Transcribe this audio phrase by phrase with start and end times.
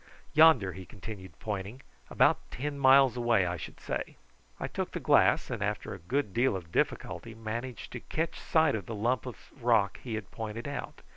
[0.33, 1.79] Yonder!" he continued, pointing.
[2.09, 4.15] "About ten miles away, I should say."
[4.59, 8.73] I took the glass, and after a good deal of difficulty managed to catch sight
[8.73, 11.01] of the lump of rock he had pointed out.